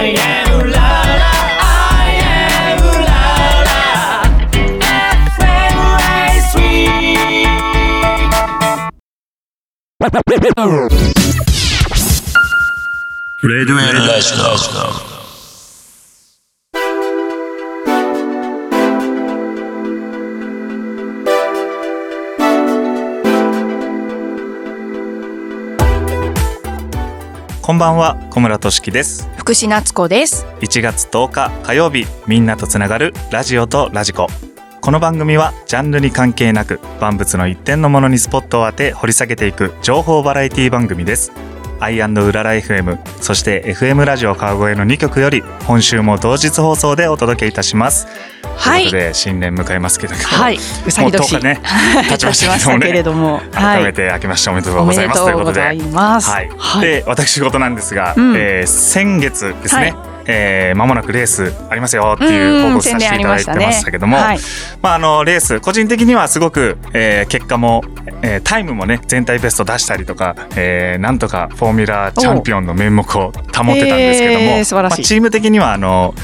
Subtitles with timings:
[0.00, 0.90] I am ooh la
[1.22, 1.32] la.
[1.60, 3.22] I am ooh la
[3.68, 3.82] la.
[5.34, 7.50] FMI Sweet.
[13.42, 15.17] Red Red Red
[27.68, 29.28] こんばんは小村俊樹です。
[29.36, 30.46] 福士夏子です。
[30.62, 34.26] 1月10日火曜日みんなとつながるラジオとラジコ。
[34.80, 41.30] この番組はジャンルに関係なく万物の一点のものにスポットを当て掘り下げていく情報バラエティ番組です
[41.80, 48.06] アイウララ FM そして FM ラジオ川越の2曲より今週も同日放送でお届けいたします。
[48.56, 48.88] はい。
[48.90, 50.56] ということで新年迎えますけどはい。
[50.56, 50.58] う
[50.90, 51.60] さぎ年もう10日ね
[52.08, 53.40] 経ちましたけどもねけれども。
[53.52, 56.30] 改めて明けましておめでとうございますとうごということでざいます。
[56.30, 56.82] はい、はい。
[56.82, 58.36] で私事なんですが、うん。
[58.36, 64.36] えー先月ですね、はいえー間もなくレースありますよっていう報告させていただいてましたけども、ま
[64.82, 67.82] まああのレース個人的にはすごく、えー結果も、
[68.22, 75.00] えータイムもね全体ベスト出したりとか、えーなんとかフォーミュラチャンピオンの面目を保ってたんですけども、へー素晴らしい。
[75.00, 76.14] まあ、チーム的にはあの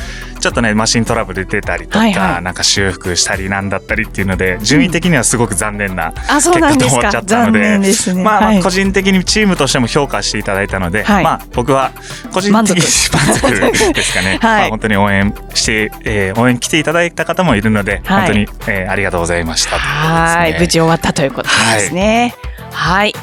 [0.45, 2.43] ちょっとねマシントラブル出たりとか、はいはい。
[2.43, 7.09] なんか修復したりなんだったりっていうので順位的にはすごく残念なあそう結果と終わなんですか。
[7.09, 7.79] っちゃったので。
[7.79, 8.23] ね。
[8.23, 8.59] まあ、まはい。
[8.59, 11.25] あ個人的にチームとしても評価していただいたので、はい。
[11.25, 11.93] まあ僕は
[12.31, 13.55] 個人的に満足。
[13.95, 14.61] ですかね、 はい。
[14.61, 18.19] まあ、本当に応援して、えー応援来ていただいた方もいるので、はい。
[18.19, 19.79] 本当に、えーありがとうございました。
[19.79, 22.35] はい、無事終わったということですね。
[22.71, 23.15] はい、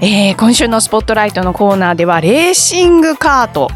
[0.00, 3.70] えー今週のスポットライトのコーナーではレーシングカート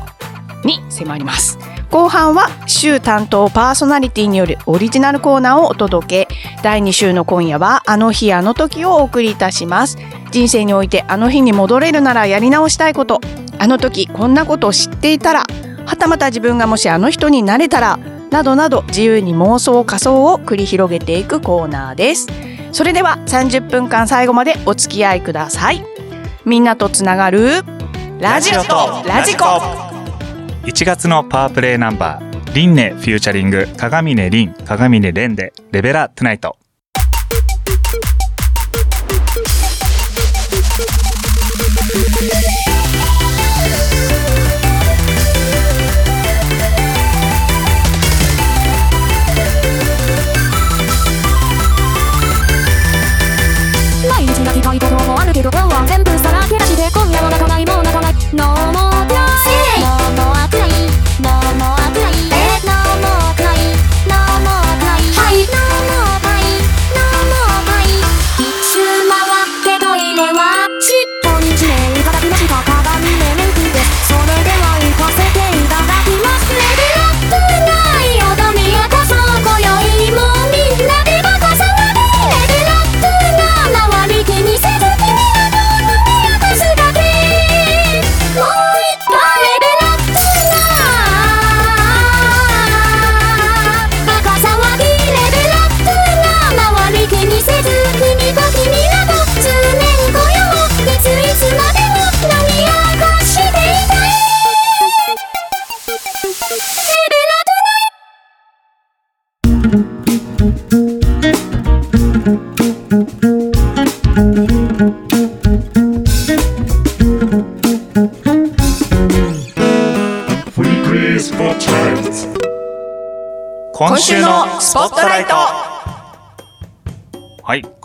[0.65, 1.78] に迫ります。
[1.91, 6.34] 後半は週担当パーソナリティによるオリジナルコーナーをお届け。
[6.62, 9.97] 第2週の今夜はあの日あの時をお送りいたします。
[10.31, 13.20] 人生においてあの日に戻れるならやり直したいこと。
[13.59, 15.44] あの時こんなことを知っていたら
[15.86, 17.98] はたまた自分がもしあの人になれたら
[18.31, 22.28] などなど自由に妄想仮想を繰り広げていくコーナーです。
[22.70, 25.82] それでは30分間最後までお付き合いください。
[26.44, 27.62] みんなとつながる
[28.21, 29.88] ラジオとラジコ。
[30.69, 36.58] 1月のパワープレイナンバーリンネフューチャリング鏡音リン鏡音レンでレベラトゥナイト。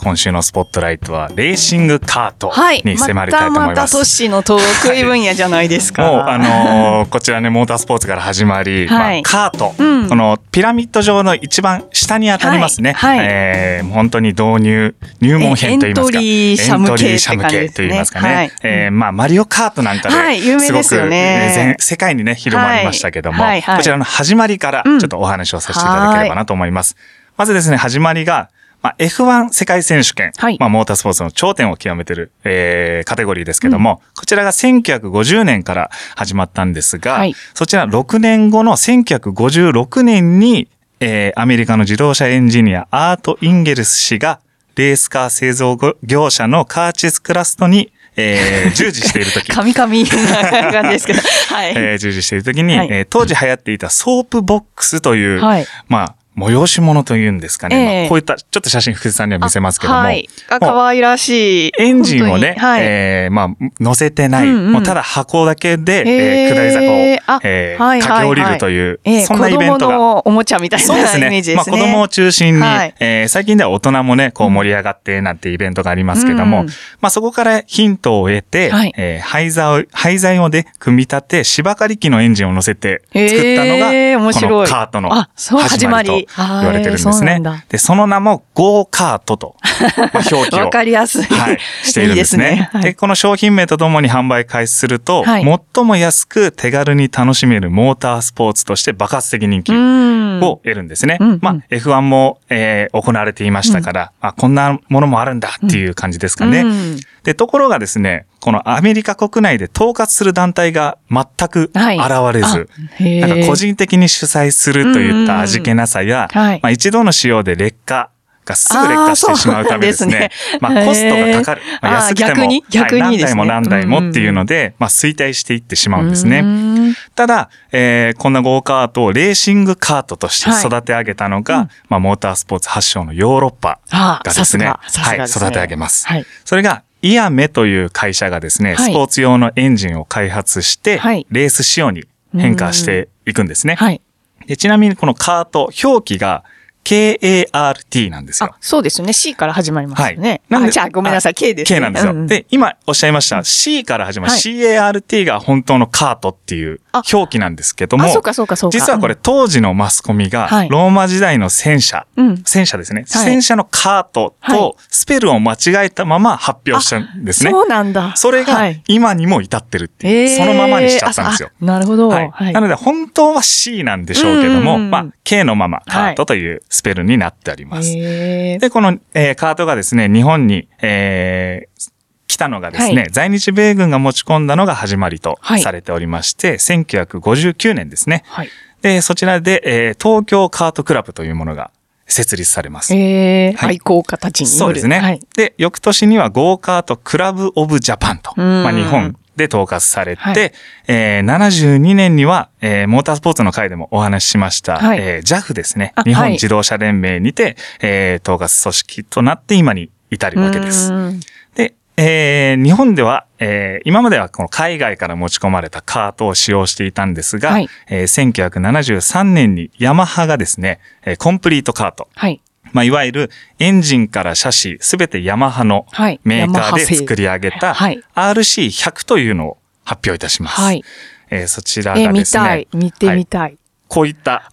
[0.04, 2.82] 今週のスポットライトはレーシングカートはい。
[2.84, 4.60] に迫りたいと思います、またまたトッシーの得
[4.94, 9.22] 意分野じゃないですか、もうあのーこちらねモータースポーツから始まり、はい。
[9.22, 10.08] まあ、カート、うん。
[10.08, 13.18] このピラミッド上の一番下に当たりますね、はい。
[13.18, 13.26] はい。
[13.30, 16.18] えー本当に導入入門編といいますか。
[16.18, 17.68] エントリーシャム系ね。
[17.68, 18.52] 系といいますかね、はい。
[18.62, 20.46] えーまあ、マリオカートなんかで、はい。
[20.46, 21.52] 有名ですよね。
[21.54, 23.50] 全世界にね広まりましたけども、はい。
[23.52, 23.60] はい。
[23.62, 23.76] はい。
[23.78, 26.96] こちらの始まりからちょっとお話をさせていただければなと思います。
[27.36, 28.50] まずですね始まりが
[28.84, 30.58] まあ、F1 世界選手権、はい。
[30.60, 37.34] まあ、モータースポーツの頂点を極めてる、えーカテゴリーですけども、こちらが1950年から始まったんですが、はい。
[37.54, 40.68] そちら6年後の1956年に、
[41.00, 44.40] えーアメリカの自動車エンジニアアート・インゲルス氏が
[44.76, 49.50] レースカー製造業者のカーチス・クラフトに、えー 従事している時。
[49.50, 51.20] 噛み噛みな感じですけど。
[51.54, 51.72] はい。
[51.74, 52.88] えー従事している時に、はい。
[52.90, 55.66] えー当時流行っていたソープボックスという、はい。
[55.88, 57.76] まあ、催し物というんですかね。
[57.76, 60.28] ええまあこういった、ちょっと写真福士さんには見せますけども、はい。
[60.48, 61.72] あ、可愛らしい。
[61.78, 62.82] エンジンをねはい。
[62.84, 63.48] えーまあ、
[63.80, 69.96] 乗せてない、うんうんもうただ箱だけで、えー下り坂をあ、えーはいはいはい駆け下りるという、ええそんなイベント子供が。
[69.96, 71.26] のおもちゃみたいなそうですね。
[71.28, 71.76] イメージですね。
[71.76, 76.66] まあ子供を中心に、はいえー最近では大人もね、こう盛り上がってなんてイベントがありますけども、うん
[77.00, 87.40] まあそこからヒントを得て、はいえー廃材を、廃材をね、組み立て、芝刈り機のエンジンを乗せて作ったのが、へー面白いこのカートの始まりと始まり言われてるんですね。
[87.68, 89.56] で、その名もゴーカートと、
[89.96, 91.24] まあ表記をわかりやすい。
[91.24, 92.50] はい、しているんですね。
[92.50, 95.44] いいですねはいこの商品名とともに販売開始すると、はい
[95.74, 100.23] 最も安く手軽に楽しめるモータースポーツとして爆発的人気うん。
[100.40, 101.18] を得るんですね。
[101.20, 101.38] うんうん。
[101.42, 106.60] まあ、F1 も、えー行われていましたから、あ、こんなものもあるんだっていう感じですかね。
[106.60, 106.96] うん。
[107.24, 112.32] で、ところがですね、このアメリカ国内で統括する団体が全く現はい。
[112.32, 113.20] れず、あへー。
[113.20, 116.46] なんか個人的に主催するといった味気なさや、うんうん。
[116.48, 116.60] はい。
[116.62, 118.10] まあ、一度の使用で劣化
[118.44, 120.12] がすぐ劣化してしまうためですね。
[120.12, 120.30] ね
[120.60, 121.62] まあコストがかかる。
[121.80, 122.64] まあ、安くても、逆に？
[122.70, 126.40] 逆にはい何台も何台もっていうので、まあ衰退していってしまうんですね。
[126.40, 136.06] うんただ、えーこんなゴーカートをレーシングカートとしてはい育て上げたのが、うんまあ、モータースポーツ発祥のヨーロッパあがですね、さすすねはい、育て上げます。
[136.06, 136.26] はい。
[136.44, 143.74] それが、イアメという会社がですね、はいスポーツ用のエンジンを開発して、はいレース仕様に変化していくんですね。
[143.74, 144.00] はい。
[144.46, 146.44] でちなみにこのカート、表記が
[146.84, 149.12] KART なんですよあ。、そうですね。
[149.12, 150.42] C から始まりますよね。
[150.48, 151.34] なんであじゃあごめんなさい。
[151.34, 151.76] K ですね。
[151.76, 152.12] K なんですよ。
[152.12, 158.78] ううで、今おっしゃいました C から始まる、はい CART が本当のカートっていうあ表記なんですけども、あ、そうかそうかそうか。
[158.78, 163.04] 実はこれ当時のマスコミがはいローマ時代の戦車、うん戦車ですね。
[163.10, 167.50] はい戦車のカートはいとスペルを間違えたまま発表したんですね。
[167.50, 168.14] そうなんだ。
[168.16, 171.50] それがはい今にも至ってるっていう、えーそのままにしちゃったんですよ。
[171.60, 172.08] なるほど。
[172.08, 172.30] はい。
[172.30, 172.52] はい。
[172.52, 177.92] なので本当は C なんでしょうけども、うんうんうんまあ K のままカートというスペルになっております。
[177.94, 181.94] で、この、えーカートがですね、日本に、えー
[182.26, 188.24] 来たのがですね、はい在日米軍が持ち込んだのが始まりとはいされておりまして、1959年ですね。
[188.26, 188.48] はい。
[188.82, 191.70] で、そちらで、えー東京カートクラブというものが
[192.08, 192.92] 設立されます。
[192.92, 194.58] えー、はい愛好家たちによる。
[194.58, 194.98] そうですね。
[194.98, 195.20] はい。
[195.36, 200.52] で、翌年にはゴーカートクラブオブジャパンと、うんまあ、日本で統括されて、はい
[200.88, 206.02] えー72年には、えーモータースポーツの会でもお話ししました、はいえー JAF ですねあ。
[206.04, 210.92] 日はい本自動車連盟にて、えー統括組織となって今に至るわけです。
[210.92, 211.20] うん
[211.54, 222.40] で、えー日本では、えー今まではこの海外から持ち込まれたカートを使用していたんですが、はいえー1973年にヤマハがですね、えーコンプリートカート、はい。
[222.74, 223.30] まあ、いわゆる
[223.60, 230.60] エンジンからシャシー、すべてヤマハのはいメーカーで作り上げたはい RC100 というのを発表いたします。
[230.60, 230.84] はい。
[231.30, 233.56] えーそちらがですねたい。、見てみたい。
[233.88, 234.50] こういった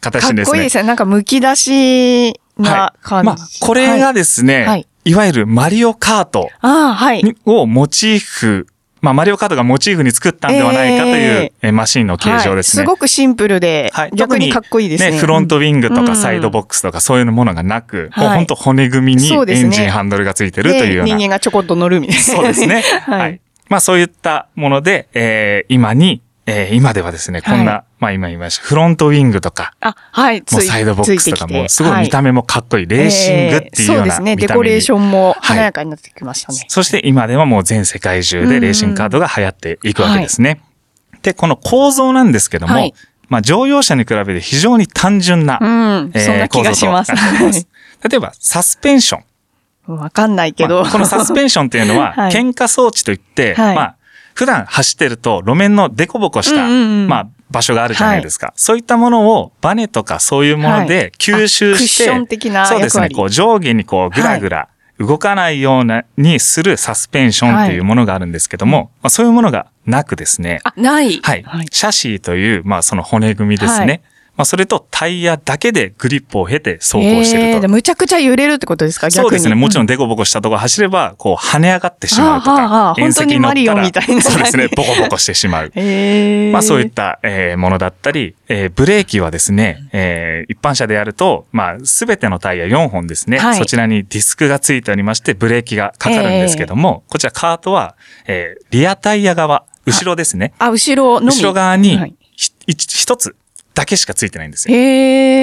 [0.00, 0.44] 形ですね。
[0.44, 0.84] こいいですね。
[0.84, 3.26] なんか剥き出しな感じ。
[3.26, 6.50] まあ、これがですね、はいい、わゆるマリオカート
[7.44, 8.66] をモチーフ、
[9.02, 12.80] まあ、マリオカートがモチーフに作ったんではないかという、ええーマシンの形状ですね。
[12.80, 15.18] はいすごくシンプルで、はい逆にかっこいいですね。
[15.18, 22.22] フロントウィングとうんかサイドボックスとかそういうものがなく、はいもう本当骨組みにエンジンハンドルがついてるというようなで人間がちょこっと乗るみたいな。
[22.22, 22.82] そうですね。
[23.06, 23.40] は はいい。
[23.68, 30.40] まあそういったもので、えー今に、えー今ではですね、こんな、はいまあ今言いました、フロントウィングとか、あ、はい。
[30.40, 34.36] もうサイドボックスとかも、すごい見た目もかっこいい、レーシングっていうようなえーそうですね。
[34.36, 36.64] デコレーションも華やかになってきましたね。
[36.68, 40.60] そして今ではもう全世界中でレーシングカードが流行っていくわけですね。
[41.22, 42.94] で、この構造なんですけども、はい
[43.28, 46.10] まあ乗用車に比べて非常に単純な、うん。
[46.14, 47.12] えーそんな気がします。
[48.08, 49.18] 例えば、サスペンショ
[49.88, 49.96] ン。
[49.96, 50.82] わかんないけど。
[50.82, 53.96] まあこのサスペンションっていうのは、 はい喧嘩装置といって、はいまあ、
[54.36, 57.08] 普段走ってると路面のデコボコした、うんうんうん。
[57.08, 58.52] まあ、場所があるじゃないですか。
[58.54, 60.88] そういったものをバネとかそういうものはい。
[60.88, 71.20] で吸収あクッして、ション的なそうですね、こう上下にこうぐらぐら動かないような、にするサスペンションっていうものがあるんですけども、まあ、そういうものがなくですね、あ、ない。
[71.22, 71.44] はい。
[71.70, 74.02] シャシーという、まあ、その骨組みですね。
[74.36, 77.48] はいまあ、それとタイヤだけでグリップを経て走行してると。
[77.48, 79.08] えーでむちゃくちゃ揺れるってことですか？
[79.08, 79.22] 逆に。
[79.22, 79.54] そうですね。
[79.54, 79.84] もちろん。
[79.84, 84.68] んデコボコしたとこ走れば、こう跳ね上がってしまうとか、縁石に乗った本当にマリオら、みたいな そうですね。
[84.76, 85.72] ボコボコしてしまう。
[85.74, 97.94] えー、まあそういった、えーものだったり、えーブレーキはですね、えー一般車でやると、まあすべてのタイヤ4本ですね、はいそちらにディスクがついておりまして、ブレーキがかかるんですけども、こちらカートは、
[98.26, 100.52] えーリアタイヤ側、後ろですね。
[100.58, 101.32] あ、後ろのみ。
[101.32, 102.14] 後ろ側にはい
[102.76, 103.26] つ
[103.76, 104.74] だけしかついてないんですよ。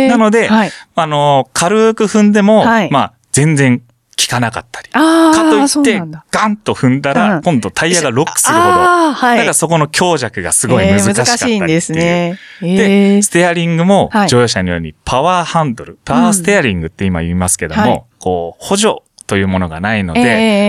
[0.09, 0.71] なので、はい。
[0.95, 2.91] あの、軽く踏んでも、はい。
[2.91, 3.85] まあ、全然効
[4.27, 4.89] かなかったり。
[4.89, 7.41] かといってガンと踏んだら、うん。
[7.43, 8.69] 今度タイヤがロックするほど、
[9.13, 9.37] はい。
[9.37, 12.39] だからそこの強弱がすごい難しかったりえー難しいんですね。
[12.63, 13.21] えで、ー。
[13.21, 14.29] ステアリングもはい。
[14.29, 20.25] 乗用車のようにパワーハンドル、パワーステアリングって今言いますけども、はいこう、補助というものがないので、え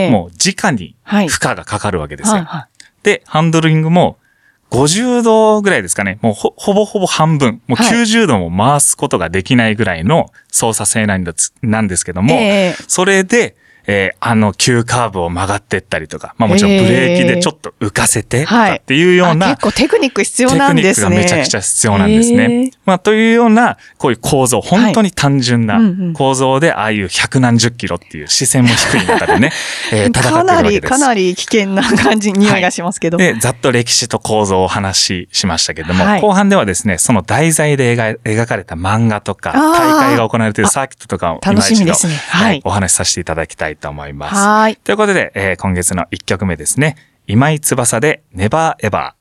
[0.09, 1.29] えもう直にはい。
[1.29, 2.47] 負荷がかかるわけですよ。
[3.03, 4.19] で、ハンドリングも
[4.75, 6.19] 50度ぐらいですかね。
[6.21, 7.63] もうほほぼほぼ半分。
[7.67, 12.25] もうはい90度も回すことができないぐらいの操作性なんですなんですけどい。
[12.25, 21.07] も、えそれで、えーあの急カーブを曲がってったりとか、まあもちろんブレーキでちょっと浮かせてとかっていうような、結構テクニック必要なんですね。
[21.07, 22.73] テクニックがめちゃくちゃ必要なんですへねー。
[22.87, 25.81] まあ、というような、こういう構造、本当に単純な
[26.15, 29.53] 構造で、ああいう百何十キロっていう視線も低い中でね、
[29.93, 30.91] えー戦ってるかなり、わけです。
[30.91, 33.19] かなり危険な感じ、匂いがしますけど。
[33.19, 36.21] で、ざっと歴史と構造をお話ししましたけども、はい。
[36.21, 42.15] 後半ではですね、その題材で描描かれた漫画とか、大会が行われているサーキットとかを今楽しみ一度ですね。
[42.29, 44.35] ははいい、お話しさせていただきたいと思います。
[44.35, 44.77] はーい。
[44.77, 46.97] ということで、えー今月の1曲目ですね。
[47.27, 49.13] 今井翼で Never Ever。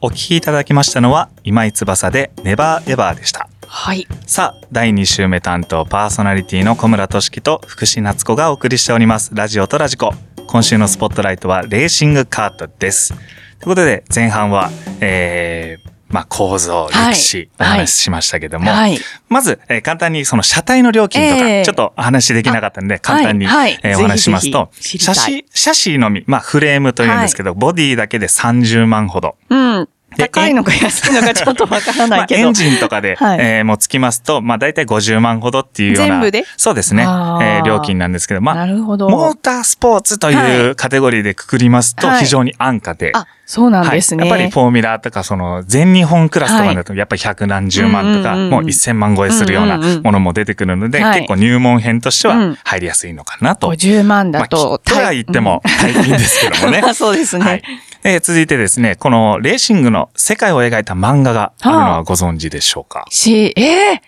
[0.00, 3.48] お聴きいただきましたのは今井翼で Never Ever でした。
[3.68, 4.06] はい。
[4.26, 9.30] さあ、第2週目担当パーソナリティの小村俊樹と福士夏子がお送りしております。
[9.34, 10.12] ラジオとラジコ。
[10.46, 13.14] 今週のスポットライトはレーシングカートです。
[13.14, 14.70] ということで、前半は、
[15.00, 17.14] えー、まあ、構造、はい。
[17.14, 18.98] 歴史、お話ししましたけども、はい。
[19.28, 23.72] まず、えー簡単にその車体の料金とか、ええちょっとお話しできなかったので、簡単に、はい。
[23.72, 29.36] はいえーお話ししますと、ぜひぜひシャシー、シャシーのみ、まあフレームというんですけど、ボディだけで30万ほど。
[29.48, 29.88] うん。
[30.16, 32.40] で高いのか安いのかちょっとわからないけど。
[32.40, 36.14] まあ、エンジンとかで、はいえーもうつきますと、まあ大体50万ほどっていうような。
[36.14, 36.44] 全部で？
[36.56, 37.02] そうですね。
[37.02, 39.08] えー料金なんですけど、まあ、なるほど。
[39.08, 44.22] モータースポーツというカテゴリーでくくりますと、はい非常に安価で、あ、そうなんですね。
[44.22, 44.30] はい。
[44.30, 53.72] やっぱりフォーミュラーとか、その、全日本クラスとかだと、やっぱり百何十万とか、もう一千万超えするようなものも出てくるので、はい結構入門編としてはうん入りやすいのかなと。
[53.72, 56.80] 50万だと、まあ、とは言っても、はい、いいんですけどもね。
[56.84, 57.62] あ そうですね。
[58.02, 58.14] はい。
[58.14, 64.02] えー続いてですね、このレーシングの世界を描いた漫画があるのはご存知でしょうか、し、ええ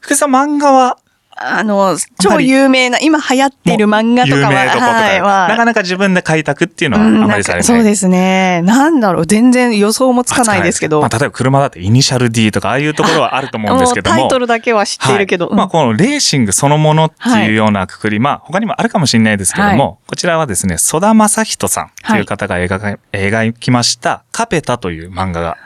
[0.00, 0.98] 福井さん漫画は
[1.40, 7.64] あの、超有名な、今流行ってる漫画とかは、はい、はなかなか自分で開拓っていうのはあうんまりされない。
[7.64, 8.62] そうですね。
[8.62, 11.00] なんだろう、全然予想もつかないですけど。
[11.00, 14.16] まあ、例えば車だってイニシャル D とかああいうところはあると思うんですけども。
[14.16, 15.46] タイトルだけは知っているけど。
[15.46, 25.56] はいまあ、このレーシングそのものっていうようなくくり、まあ、他にもあるかもしれないですけども、はこちらはですね、曽田正人さんという方が描か、描きました、カペタという漫画が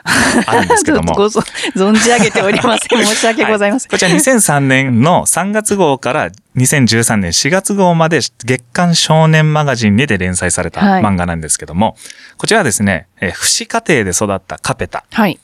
[0.47, 1.13] あるんですけども。
[1.15, 1.43] ごぞ
[1.77, 3.05] 存じ上げておりません。
[3.05, 3.91] 申し訳ございません。
[3.91, 11.99] こちら2003年の3月号から2013年4月号まで月刊少年マガジンにて連載されたはい漫画なんですけども、
[12.39, 15.05] こちらはですね、えー、不死家庭で育ったカペタ。
[15.13, 15.39] はい。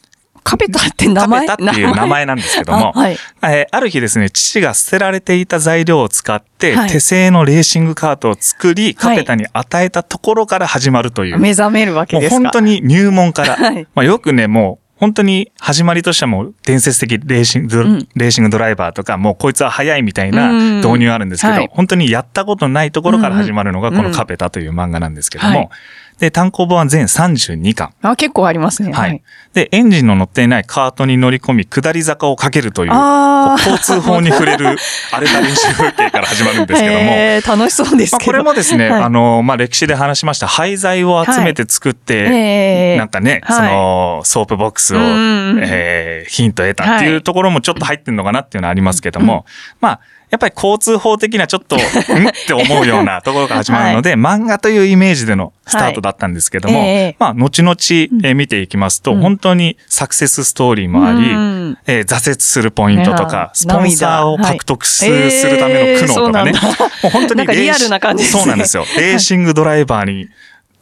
[0.49, 2.25] カペタって名カ前ペタっていう名前？
[2.25, 3.19] なんですけども、あはい。
[3.43, 6.91] えーある日ですね、父が捨てられていた材料を使って、はい。
[6.91, 11.39] 手製のレーシングカートを作り、カペタに与えたところから始まるという。
[11.39, 12.37] 目覚めるわけですか？
[12.37, 13.87] 本当に入門から、はい。
[13.95, 18.09] まあよくね、もう本当に始まりとしてはもう伝説的レーシング、ん。
[18.17, 21.69] レーシングドライバーとか、もうこいつは速いみたいなうん導入あるんですけど、はい。
[21.71, 25.69] 本当にやったことないところから始まるのがこのカペタという漫画なんですけども、はい
[26.19, 27.93] で、単行本は全32巻。
[28.03, 28.93] あ、結構ありますね。
[28.93, 29.23] はい。。
[29.55, 32.95] で、エンジンの乗っていないカートに乗り込み、下り坂をかけるという、う
[33.59, 34.77] 交通法に触れる
[35.13, 38.33] 荒れた練習風景から始まるんですけども、えー楽しそうですまあ、けど。
[38.33, 49.45] これもですね、はいあの、まあ、歴史で話しました廃材を集めて作って、えーなんかね、はいその、ソープボックスを、えーヒント得たっていうはいところもちょっと入ってるのかなっていうのはありますけども、
[49.81, 51.79] まあ、やっぱり交通法的なちょっと、ん？
[51.79, 51.83] っ
[52.47, 56.89] て思うような ところから始まるので、漫画というイメージでのスタートだったんですけども、はい。
[56.89, 57.17] ええ。
[57.19, 59.21] まあ、後々、えー見ていきますと、うん。
[59.21, 61.79] 本当にサクセスストーリーもあり、うん。
[61.87, 68.43] えー挫折するポイントとか、スポンサーを獲得する,、ための苦悩とかね、えーもう本当にリアルな感じですね。
[68.43, 68.85] そうなんですよ。
[68.97, 70.29] レーシングドライバーに、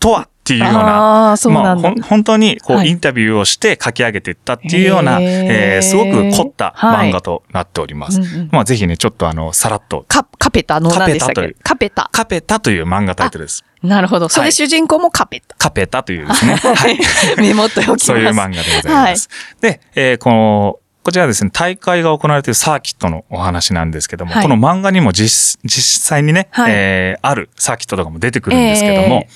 [0.00, 8.20] とはっていうようあな、ーそうなまあ、本当にこう、はいインタビューをして書き上げていったっていうような、えーすごく凝ったはい漫画となっております。
[8.20, 12.08] うんうんまあ、ぜひね、ちょっとあの、さらっと、カカペタの何でしたっカペタというけカペタ。
[12.12, 13.64] カペタという漫画タイトルです。
[13.82, 14.28] なるほど。
[14.28, 15.56] それはい主人公もカペタ。
[15.56, 16.54] カペタというですね。
[16.62, 16.98] はい。
[17.38, 18.06] メモっておきます。
[18.06, 19.28] そういう漫画でございます。
[19.60, 29.28] で、えーこの、こちらはですね、大会が行われているサーキットのお話なんですけども、はいこの漫画にも実実際にね、はいえーあるサーキットとかも出てくるんですけども、え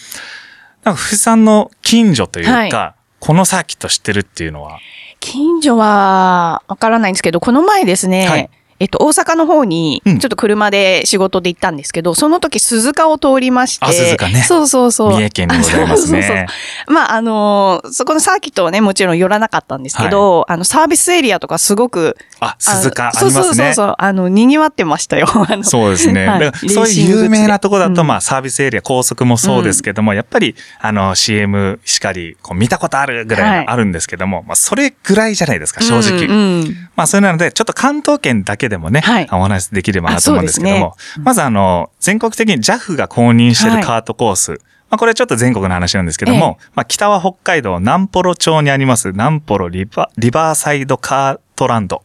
[0.85, 2.95] なんか、富士山の近所というか、はい。
[3.21, 4.79] このサーキット知ってるっていうのは、
[5.21, 13.87] 近所はわからないんですけど、この前ですね、はいえっと、大阪の方に、うんちょっと車で仕事で行ったんですけど、その時鈴鹿を通りまして。
[13.87, 15.13] あ鈴鹿ねそうそうそう。
[15.13, 23.65] 三重県にございますねあそうそうそうまあ、あのーそこのサーキットはね、もちろん寄らなかったんですけど、あの、サービスエリアとかすごく、あ、鈴鹿あそうそうりますね。
[23.75, 25.27] そうそう、あの、賑わってましたよ。
[25.63, 26.27] そうですね。
[26.27, 36.27] はいそういう有名なとこだと、うんまあサービスエリア、高速もそうですけども、やっぱり、あの CM しかり、こう見たことあるぐらいあるんですけども、まあそれぐらいじゃないですか、正直。
[36.27, 39.29] うんうんまあそれなので、ちょっと関東圏だけでもね、はい。
[39.31, 43.77] お話できればなと思うんですけどあも、そうまずあの、全国的に JAF が公認してい。
[43.77, 44.53] るカートコース、
[44.89, 52.03] まあこれちょっと全国の話なんですけども、まあ北は北海道南幌町にあります南幌リバリバーサイドカートランド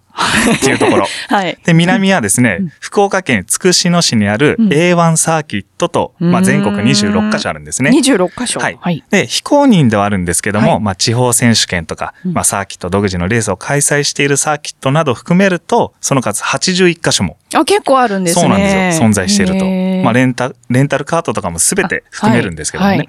[0.57, 1.05] っていうところ。
[1.29, 1.57] はい。
[1.63, 7.89] で、南はですね、福岡県筑紫野市にあるうん A1 サーキットと、まあ、全国26カ所あるんですね。
[7.91, 8.59] 26箇所。
[8.59, 8.77] はい。
[8.81, 9.01] はい。
[9.09, 18.41] で、非公認ではあるんですけども、はいまあ、地方選手権とか、うんまあ、サーキット独自のレースを開催しているサーキットなど含めると、その数81カ所も、あ、結構あるんですね。
[18.41, 19.65] そうなんですよ、存在していると。
[20.03, 23.07] まあ、レンタ、レンタルカートとかも全て含めるんですけどもね。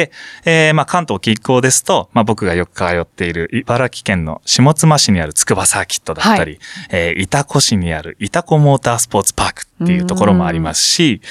[0.00, 0.10] はいはいで、
[0.44, 6.58] えーまあ、関東近郊ですと、まあ、僕がよく通っている茨城県の下妻市にある筑波サーキットだったり、は
[6.90, 11.22] えー板子市にある板子モータースポーツパークっていうところもありますし、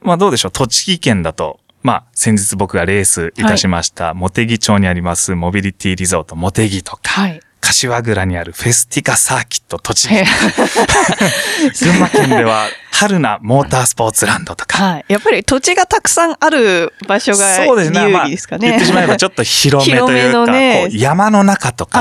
[0.00, 7.40] まあ、どうでしょう、栃木県だと、まあ、先日僕がレースいたしました、茂木町にありますモビリティリゾート茂木とか、はい。
[7.66, 10.24] 柏倉にあるフェスティカサーキット栃木へ、
[11.82, 15.04] 群馬県では春名モータースポーツランドとか、はい。
[15.08, 18.02] やっぱり土地がたくさんある場所がそうですね。
[18.04, 18.68] 有まあ、利ですかね。
[18.68, 20.52] 言ってしまえばちょっと広めというか、
[20.92, 22.00] 山の中とか、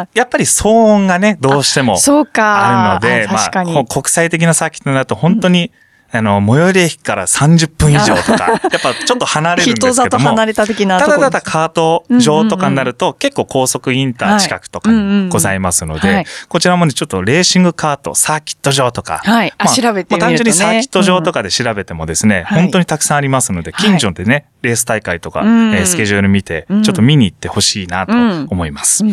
[0.00, 2.98] あやっぱり騒音がね、どうしてもあ、そうか。
[2.98, 3.28] あるので。
[3.32, 3.44] ま
[3.80, 5.72] あ、国際的なサーキットになると本当に、
[6.14, 14.90] あの、最寄り駅から30分以上とか、やっぱちょっと離れるんですけども人里離、れた的なところただただカート場とかになると、結構高速インター近くとか
[15.30, 19.52] ございますのはでい、こちらもね、ちょっとレーシングカート、サーキット場とか、はい。
[19.56, 20.20] あま調べてみるとね。
[20.20, 23.88] まあ単純にサーキット場とかで調べてもですね、はい本当にたくさんありますので、はい。
[23.88, 25.74] 近所でね、レース大会とか、うん。
[25.74, 26.82] えースケジュール見て、うん。
[26.82, 29.04] ちょっと見に行ってほしいなと思います。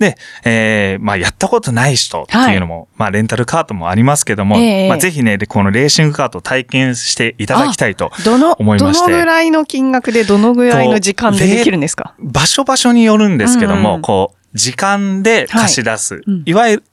[0.00, 9.06] うんで、えーまあ、やったことない人っていうのも、まあ、レンタルカートもありますけども、ええまあ、ぜひね、でこのレーシングカートを体験していただきたいとどの、思いまして。
[9.06, 12.14] どのぐらいの金額でどのぐらいの時間でできるんですか？
[12.20, 14.02] 場所場所によるんですけども、うんうん。
[14.02, 16.22] こう、時間で貸し出す。
[16.26, 16.42] うん。
[16.46, 16.84] いわゆる、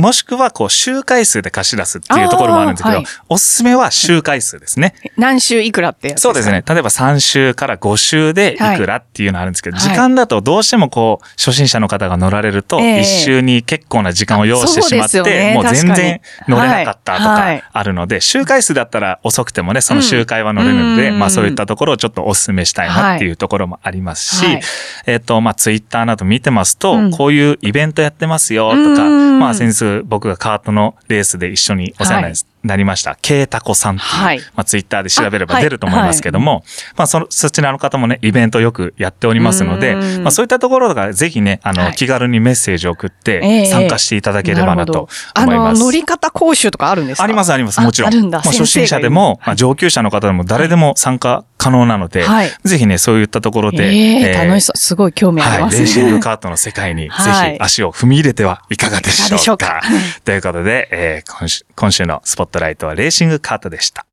[0.00, 3.06] もしくは、こう、周回数で貸し出すっていうところもあるんですけど、はい。
[3.28, 4.94] おすすめは周回数ですね。
[5.16, 6.64] 何週いくらってやつそうですね。。
[6.66, 9.88] 例えば3週から5週でいくらっていうのあるんですけど、はい。
[9.88, 13.00] 時間だとどうしてもこう、初心者の方が乗られると、ええ。
[13.00, 15.54] 1週に結構な時間を要してしまって、そうですよね。
[15.54, 17.60] もう全然乗れなかったとはい。
[17.60, 21.18] かあるので、周回数だったら遅くてもね、その周回は乗れるので、うん。
[21.18, 24.62] まあそういったところをちょっとお勧めしたいなっていうところもありますし、はい。
[25.06, 27.10] えっ、と、まあツイッターなど見てますと、うん。
[27.10, 29.38] こういうイベントやってますよとか、うん。
[29.38, 34.38] まあ先日僕がカートのレースで一緒にお世話になりました、ケイタコさんっていう、はい。
[34.38, 36.64] まあツイッターで調べれば出ると思いますけども、
[36.96, 40.22] まあその、そちらの方もね、イベントよくやっておりますので、うん。
[40.22, 41.94] まあそういったところとかぜひね、あの、はい。
[41.94, 43.62] 気軽にメッセージを送っええ。
[43.64, 45.82] て参加していただければなと思います。
[45.82, 47.24] 乗り方講習とかあるんですか？
[47.24, 47.80] ありますあります。
[47.80, 48.12] もちろん。
[48.12, 48.38] ああるんだ。
[48.38, 54.78] まあ、初心者でも、まあ、上級者の方でも誰でも参加可能なので、はいぜひね、そういったところで、えええー楽しそう。
[54.78, 56.20] すごい興味ありはい、ますレーシングね。
[56.20, 59.66] カートの世界に ぜはいひ足を踏み入れてはいかがでしょうか。
[59.66, 59.82] いうか
[60.24, 64.06] ということで、えー今週、今週のスポットライトはレーシングカートでした。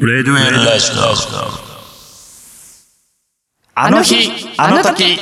[0.07, 0.93] レディオラジ
[3.75, 5.17] あの日、あの時。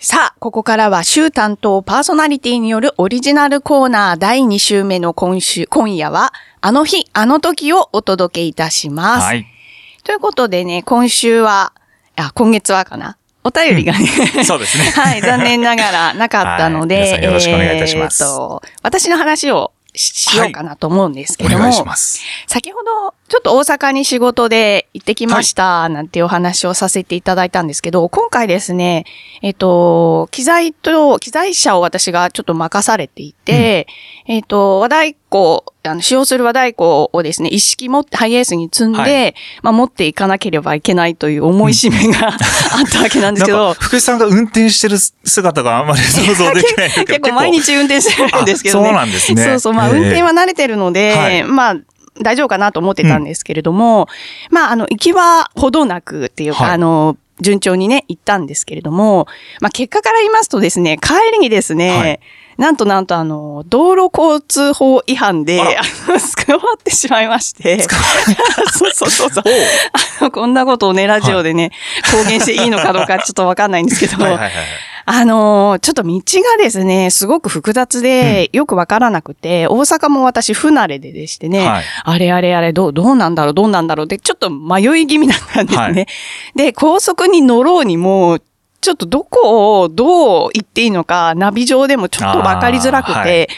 [0.00, 9.24] さあ、ここからは週担当パーソナリティによるオリジナルコーナー第2週目の今週、今夜は、あの日、あの時をお届けいたします。
[9.24, 9.46] はい。
[10.02, 11.74] ということでね、今週は、
[12.16, 13.18] あ、今月はかな？
[13.44, 14.06] お便りがね、
[14.42, 14.84] そうですね。
[14.96, 21.74] はい、残念ながらなかったので、はい皆さんよろしくお願いいたしますえーと、私の話をししようかなと思うんですけども、お願い。
[22.46, 29.04] 先ほど、ちょっと大阪に仕事で行ってきました、なんていうお話をさせていただいたんですけど、今回ですね、
[29.42, 33.86] えっ、と、機材と、機材車を私がちょっと任されていて、
[34.26, 39.34] えっ、と、和太鼓、あの、使用する和太鼓をですね、一式持って、ハイエースに積んで、はい。
[39.62, 42.38] まあ、持っていかなければいけないという重い使命があっ
[42.90, 43.74] たわけなんですけど。
[43.74, 48.88] 福士さんが運転してる姿があんまり想像できない 結構毎日運転してるんですけどね。
[48.88, 49.42] あそうなんですね。
[49.42, 51.42] そうそう、まあ運転は慣れてるので、はい。
[51.42, 51.76] まあ、
[52.22, 54.08] 大丈夫かなと思ってたんですけれども、
[54.50, 56.72] まあ、あの、行きはほどなくっていうか、はい。
[56.74, 59.26] あの、順調にね、行ったんですけれども、
[59.60, 62.20] まあ、結果から言いますとですね、帰りにですね、はい
[62.56, 67.82] なんとなんとあの、道路交通法違反で、あの、捕まってしまいまして。
[68.72, 69.44] そうそうそうそう。
[70.20, 71.72] あの、こんなことをね、ラジオでね、
[72.12, 74.52] 公言していいのかどうかちょっとわかんないんですけど、はいはいはい。
[75.06, 76.20] あのーちょっと道
[76.56, 81.84] がですね、すごく複雑で、よくわからなくて、大阪も私不慣れででしてね、はい。
[82.04, 85.84] あれあれあれ、どう、どうなんだろう、どうなんだろうって、ちょっと迷い気味だったんですね。
[85.84, 86.06] はい。
[86.56, 88.38] で、高速に乗ろうにも、
[88.80, 93.48] ちょっとどこをどう行っていいのか、ナビ上でもちょっとわかりづらくて、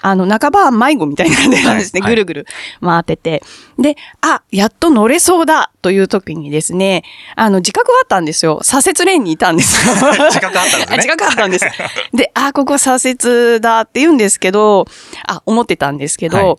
[0.00, 2.00] あの、半ば迷子みたいな感じなんですね。
[2.00, 2.46] はいぐるぐる
[2.80, 3.42] 回ってて。
[3.78, 7.04] で、あ、やっと乗れそうだという時にですね、
[7.36, 8.60] あの、自覚はあったんですよ。
[8.62, 9.94] 左折レーンにいたんですよ。
[10.30, 11.66] 自覚あったんですねあ 自覚あったんです。
[12.14, 14.86] で、あ、ここ左折だって言うんですけど、
[15.26, 16.56] あ、思ってたんですけど、はい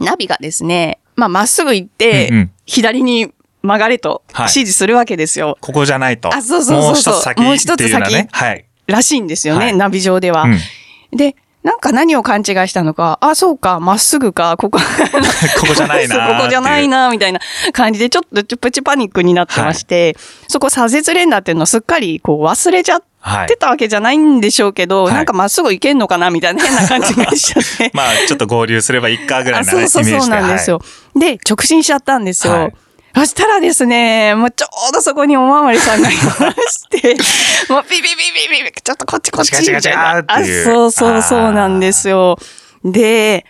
[0.00, 5.58] ナビがですね、まあ、まっすぐ行って、うんうん左に曲がれとはい指示するわけですよ。
[5.60, 6.34] ここじゃないと。
[6.34, 7.88] あそうそうそうそうもう一つ先もう一つ。
[7.88, 8.64] 先はい。
[8.86, 10.44] らしいんですよね、はいナビ上では。
[10.44, 10.58] うん
[11.14, 14.78] で、なんか何を勘違いしたのか、あ、そうか、まっすぐか、ここ、
[15.60, 17.40] ここじゃないなここじゃないな、みたいな
[17.72, 20.16] 感じで、ちょっとプチパニックになってまして、
[20.48, 23.56] そこ左折レーンだっていうのをすっかりこう忘れちゃっはいて。
[23.56, 27.92] たわけじゃないんでしょうけど、はいなんかまっすぐ行けんのかな、みたいな変な感じがしちゃって。
[27.94, 30.82] まあ、ちょっと合流すればいいかぐら あいなね、そうそうそうなんですよ。
[31.14, 32.52] で、直進しちゃったんですよ。
[32.54, 32.74] はい
[33.14, 37.14] そしたらですね、もうちょうどそこにおまわりさんがいまして、
[37.68, 39.52] もうピピピピピピ、ちょっとこっちこっち。
[39.52, 40.62] ガチガチガチっていう。
[40.62, 42.38] あそうそうそうなんですよ。
[42.84, 43.46] で、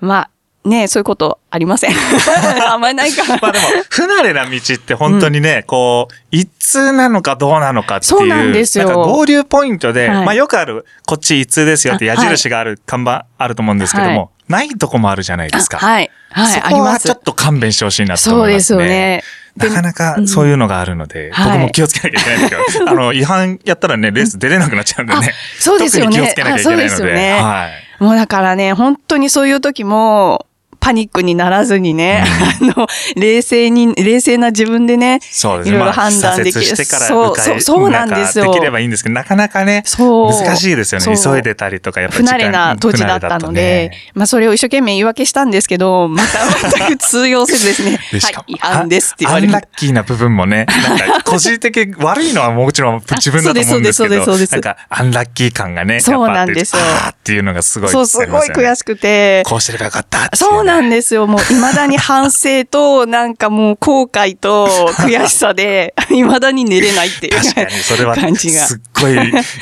[0.00, 0.30] まあ、
[0.66, 1.94] ねそういうことありません。
[2.68, 3.38] あんまりないかな。
[3.40, 8.10] まあでも、不慣れな道って本当にね、こう、一通なのかどうなのかっていう。
[8.18, 15.78] そうなんですよなんか合流ポイントで、はいまあよくある、こっち一通ですよって矢印がある看板あると思うんですけども、ないとこもあるじゃないですか。
[15.80, 16.10] あはい。
[16.30, 17.22] はい、そありますこはちょっ。
[17.22, 18.82] と勘弁してほしいなとそうで思いますすね。
[18.82, 19.22] よね。
[19.56, 25.18] でなかなかそういうのがあるので、はい僕も気をつけなきゃいけないんだけど、 あの、違反やったらね、レース出れなくなっちゃうんでね。
[25.58, 26.86] あそうですよね気をつけなきゃいけないので。
[26.86, 28.02] あそうですよねはい。
[28.04, 30.46] もうだからね、本当にそういう時も、
[30.86, 32.22] パニックにならずにね、
[32.60, 35.76] あの、冷静に、冷静な自分でね、そうですね。
[35.76, 36.62] いろいろまあ判断できる。
[36.62, 38.44] 左折してからそうそうそうなんですよ。
[38.44, 40.30] かできればいいんですけど、なかなかね、そう。
[40.30, 41.06] 難しいですよね。
[41.20, 49.52] 急いでたりとか、やっぱ不り時間慣れな土地だったので、不慣れだまあそれを一生懸命言い訳したんですけど、また全く通用せずですね、 はい、違反ですって言われる。
[49.52, 49.64] アンラッ。
[49.76, 60.36] キーな部分もね、なんか、個人的 悪いのはもちろん自分だと思うんですけど、そうですそうですそうですなんか、アンラッキー感がね、そうなんですよやっぱあっていうのがすごい、そう、すごい悔ししくて、こうすればよかったっていね。
[60.36, 61.26] そうなんですよ。
[61.26, 64.66] もう未だに反省と、なんかもう後悔と
[64.98, 68.66] 悔しさで、 未だに寝れないっていう確かに、それは、感じが。
[68.66, 69.14] すっごい、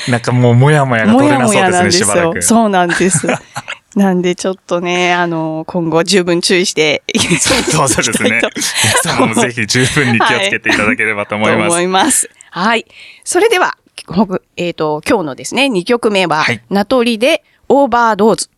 [0.08, 2.06] なんかもう、もやもやがも取れやもやななそうですね、んですよ。
[2.06, 2.42] しばらく。
[2.42, 3.26] そうなんです。
[3.96, 8.40] なんでちょっとね、あの、今後十分注意していき そうそうですね。
[9.04, 11.68] 皆様もぜひ十分に気をつけていただければと思います。
[11.68, 12.28] と思います。
[12.50, 12.86] はい。
[13.22, 13.76] それでは、
[14.56, 18.50] えっ、と、今日のですね、2曲目は、はいナトリでオーバードーズ。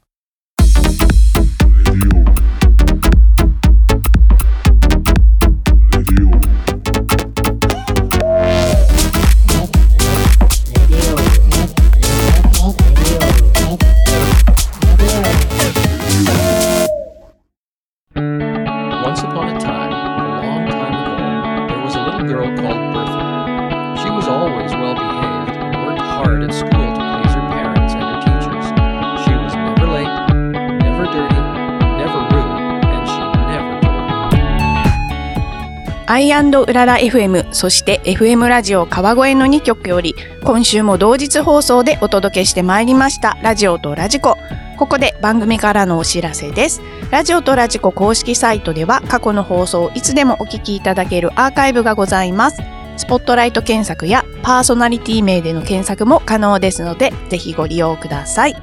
[36.27, 44.37] イうらら FM、そして FM ラジオ川越の2曲より、今週も同日放送でお届けしてまいりました、ラジオとラジコ。
[44.77, 46.83] ここで番組からのお知らせです。
[47.13, 52.61] ラジオとラジコ公式サイトでは過去の放送をいつでもお聞きいただけるアーカイブがございます。
[52.97, 58.57] スポットライト検索やパーソナリティ名での検索も可能ですので、ぜひご利用ください。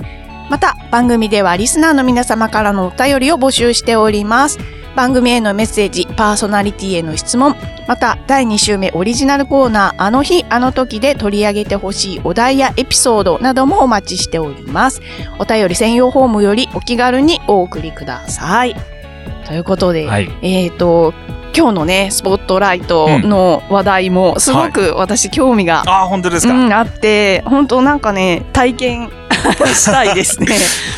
[0.49, 4.59] また、番組ではリスナーの皆様からのお便りを募集しております。
[4.95, 7.55] 番組へのメッセージ、パーソナリティへの質問、
[7.87, 15.01] また第2週目オリジナルコーナー、あの日、あの時で取り上げてほしいお題やエピソードなどもお待ちしております。
[15.39, 18.75] お便り専用フォームよりお気軽にお送りください。
[19.45, 20.29] ということで、はい。
[20.41, 21.13] えっ、と、
[21.55, 26.53] 今日のね、スポットライトの話題もすごく私興味が、ああ、本当ですか？
[26.53, 29.11] うん、あって、本当なんかね、体験
[29.73, 30.47] したいですね。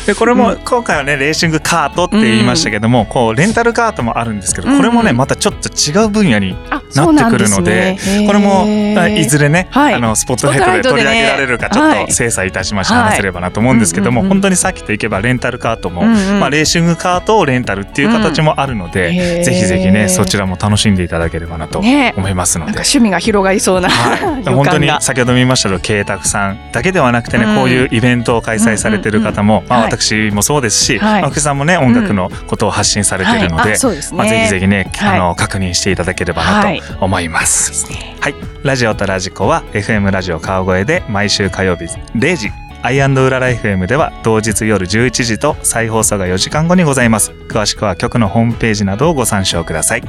[0.06, 0.56] でこれも、うん。
[0.58, 4.80] 今回はねレーシングカートって言いましたけども、こうレンタルカートもあるんですけど、うんうん。
[4.80, 8.26] これもねまたちょっと違う分野にあなってくるのでね。
[8.26, 8.66] これも
[9.08, 9.94] いずれね、はい。
[9.94, 14.36] あのスポットライトで取り上げられるかちょっと精査いたしましてはい話せればなと思うんですけども、うんうんうん。
[14.36, 16.40] 本当にさっきといけばレンタルカートも、うんうん。
[16.40, 19.44] まあ、レーシングカートをレンタルっていう形もあるので、へー。
[19.44, 22.72] ぜひぜひねそちらも楽しんでいただければなとね思いますので。
[22.72, 24.90] なんか趣味が広がりそうな、はい、予本当に。
[25.00, 29.92] 先ほども言いましたけど慶卓さんだけではなくてね、うんこういうイベントを開催されてる方も、まあ、はい。
[29.92, 31.22] 私もそうですし、はい。
[31.22, 33.78] まあ福さんもね音楽のことを発信されてるので、はい。
[34.12, 35.18] まあ、ぜひぜひね、はい。
[35.18, 36.75] あの確認していただければなはい。
[36.75, 37.86] と思います。
[38.20, 42.50] はい、ラジオとラジコは FM ラジオ川越で毎週火曜日0時。
[42.82, 47.32] アイウララ FM では同日夜11時と再放送が4時間後にございます。
[47.48, 50.02] 詳しくは局のホームページなどをご参照ください。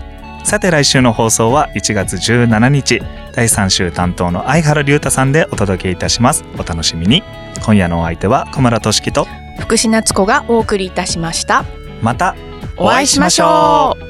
[0.44, 3.02] さて来週の放送は1月17日、
[3.34, 6.46] 第3週担当の相原龍太さんでお届けいたします。
[6.58, 7.24] お楽しみに。
[7.66, 9.28] 今夜のお相手は小村俊樹と、
[9.60, 11.66] 福士夏子がお送りいたしました。
[12.02, 12.36] また
[12.78, 14.07] お会いしましょう。